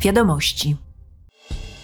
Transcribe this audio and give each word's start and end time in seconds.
Wiadomości. 0.00 0.76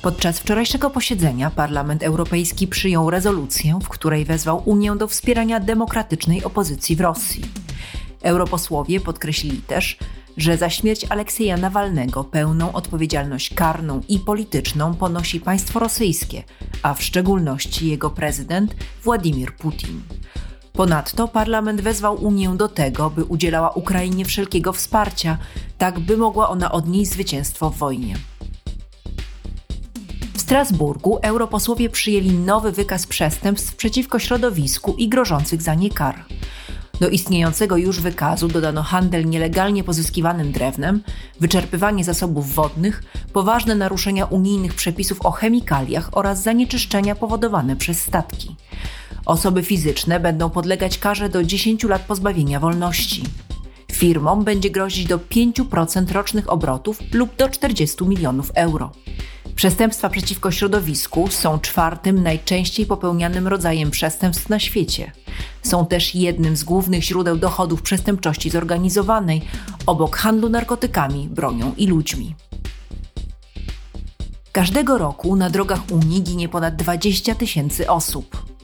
Podczas 0.02 0.38
wczorajszego 0.38 0.90
posiedzenia 0.90 1.50
Parlament 1.50 2.02
Europejski 2.02 2.68
przyjął 2.68 3.10
rezolucję, 3.10 3.78
w 3.82 3.88
której 3.88 4.24
wezwał 4.24 4.62
Unię 4.64 4.96
do 4.98 5.08
wspierania 5.08 5.60
demokratycznej 5.60 6.44
opozycji 6.44 6.96
w 6.96 7.00
Rosji. 7.00 7.44
Europosłowie 8.22 9.00
podkreślili 9.00 9.62
też, 9.62 9.98
że 10.36 10.56
za 10.56 10.70
śmierć 10.70 11.06
Aleksieja 11.08 11.56
Nawalnego 11.56 12.24
pełną 12.24 12.72
odpowiedzialność 12.72 13.54
karną 13.54 14.00
i 14.08 14.18
polityczną 14.18 14.94
ponosi 14.94 15.40
państwo 15.40 15.80
rosyjskie, 15.80 16.42
a 16.82 16.94
w 16.94 17.02
szczególności 17.02 17.88
jego 17.88 18.10
prezydent 18.10 18.74
Władimir 19.04 19.56
Putin. 19.56 20.02
Ponadto 20.76 21.28
parlament 21.28 21.80
wezwał 21.80 22.24
Unię 22.24 22.54
do 22.56 22.68
tego, 22.68 23.10
by 23.10 23.24
udzielała 23.24 23.70
Ukrainie 23.70 24.24
wszelkiego 24.24 24.72
wsparcia, 24.72 25.38
tak 25.78 26.00
by 26.00 26.16
mogła 26.16 26.48
ona 26.48 26.72
odnieść 26.72 27.10
zwycięstwo 27.10 27.70
w 27.70 27.76
wojnie. 27.76 28.16
W 30.34 30.40
Strasburgu 30.40 31.18
europosłowie 31.22 31.90
przyjęli 31.90 32.32
nowy 32.32 32.72
wykaz 32.72 33.06
przestępstw 33.06 33.76
przeciwko 33.76 34.18
środowisku 34.18 34.94
i 34.98 35.08
grożących 35.08 35.62
za 35.62 35.74
nie 35.74 35.90
kar. 35.90 36.24
Do 37.00 37.08
istniejącego 37.08 37.76
już 37.76 38.00
wykazu 38.00 38.48
dodano 38.48 38.82
handel 38.82 39.26
nielegalnie 39.28 39.84
pozyskiwanym 39.84 40.52
drewnem, 40.52 41.02
wyczerpywanie 41.40 42.04
zasobów 42.04 42.54
wodnych, 42.54 43.02
poważne 43.32 43.74
naruszenia 43.74 44.24
unijnych 44.24 44.74
przepisów 44.74 45.26
o 45.26 45.30
chemikaliach 45.30 46.08
oraz 46.12 46.42
zanieczyszczenia 46.42 47.14
powodowane 47.14 47.76
przez 47.76 48.00
statki. 48.00 48.56
Osoby 49.26 49.62
fizyczne 49.62 50.20
będą 50.20 50.50
podlegać 50.50 50.98
karze 50.98 51.28
do 51.28 51.44
10 51.44 51.84
lat 51.84 52.02
pozbawienia 52.02 52.60
wolności. 52.60 53.22
Firmom 53.92 54.44
będzie 54.44 54.70
grozić 54.70 55.06
do 55.06 55.18
5% 55.18 56.12
rocznych 56.12 56.52
obrotów 56.52 56.98
lub 57.12 57.36
do 57.36 57.48
40 57.48 58.04
milionów 58.04 58.52
euro. 58.54 58.92
Przestępstwa 59.54 60.08
przeciwko 60.08 60.50
środowisku 60.50 61.28
są 61.30 61.58
czwartym 61.58 62.22
najczęściej 62.22 62.86
popełnianym 62.86 63.48
rodzajem 63.48 63.90
przestępstw 63.90 64.48
na 64.48 64.58
świecie. 64.58 65.12
Są 65.66 65.86
też 65.86 66.14
jednym 66.14 66.56
z 66.56 66.64
głównych 66.64 67.04
źródeł 67.04 67.36
dochodów 67.36 67.82
przestępczości 67.82 68.50
zorganizowanej, 68.50 69.42
obok 69.86 70.16
handlu 70.16 70.48
narkotykami, 70.48 71.28
bronią 71.28 71.74
i 71.76 71.86
ludźmi. 71.86 72.34
Każdego 74.52 74.98
roku 74.98 75.36
na 75.36 75.50
drogach 75.50 75.80
Unii 75.90 76.22
ginie 76.22 76.48
ponad 76.48 76.76
20 76.76 77.34
tysięcy 77.34 77.90
osób. 77.90 78.55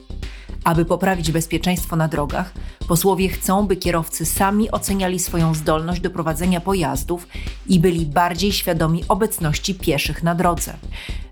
Aby 0.63 0.85
poprawić 0.85 1.31
bezpieczeństwo 1.31 1.95
na 1.95 2.07
drogach, 2.07 2.53
posłowie 2.87 3.29
chcą, 3.29 3.67
by 3.67 3.75
kierowcy 3.75 4.25
sami 4.25 4.71
oceniali 4.71 5.19
swoją 5.19 5.53
zdolność 5.53 6.01
do 6.01 6.09
prowadzenia 6.09 6.61
pojazdów 6.61 7.27
i 7.67 7.79
byli 7.79 8.05
bardziej 8.05 8.51
świadomi 8.51 9.03
obecności 9.07 9.75
pieszych 9.75 10.23
na 10.23 10.35
drodze. 10.35 10.73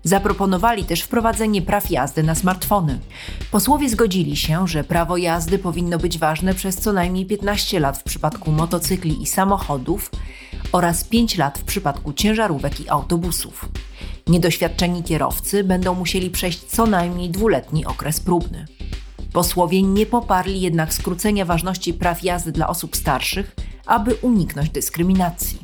Zaproponowali 0.04 0.84
też 0.84 1.02
wprowadzenie 1.02 1.62
praw 1.62 1.90
jazdy 1.90 2.22
na 2.22 2.34
smartfony. 2.34 2.98
Posłowie 3.50 3.88
zgodzili 3.88 4.36
się, 4.36 4.68
że 4.68 4.84
prawo 4.84 5.16
jazdy 5.16 5.58
powinno 5.58 5.98
być 5.98 6.18
ważne 6.18 6.54
przez 6.54 6.76
co 6.76 6.92
najmniej 6.92 7.26
15 7.26 7.80
lat 7.80 7.98
w 7.98 8.02
przypadku 8.02 8.52
motocykli 8.52 9.22
i 9.22 9.26
samochodów 9.26 10.10
oraz 10.72 11.04
5 11.04 11.38
lat 11.38 11.58
w 11.58 11.64
przypadku 11.64 12.12
ciężarówek 12.12 12.80
i 12.80 12.88
autobusów. 12.88 13.68
Niedoświadczeni 14.26 15.02
kierowcy 15.02 15.64
będą 15.64 15.94
musieli 15.94 16.30
przejść 16.30 16.64
co 16.64 16.86
najmniej 16.86 17.30
dwuletni 17.30 17.86
okres 17.86 18.20
próbny. 18.20 18.66
Posłowie 19.32 19.82
nie 19.82 20.06
poparli 20.06 20.60
jednak 20.60 20.94
skrócenia 20.94 21.44
ważności 21.44 21.94
praw 21.94 22.22
jazdy 22.22 22.52
dla 22.52 22.68
osób 22.68 22.96
starszych, 22.96 23.56
aby 23.86 24.14
uniknąć 24.14 24.70
dyskryminacji. 24.70 25.61